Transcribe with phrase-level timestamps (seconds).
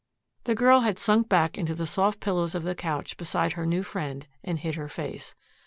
[0.45, 3.83] The girl had sunk back into the soft pillows of the couch beside her new
[3.83, 5.35] friend and hid her face.